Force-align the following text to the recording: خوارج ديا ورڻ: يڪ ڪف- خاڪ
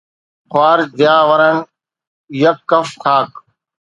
خوارج 0.51 0.89
ديا 0.99 1.17
ورڻ: 1.31 1.55
يڪ 2.43 2.57
ڪف- 2.71 2.99
خاڪ 3.03 3.29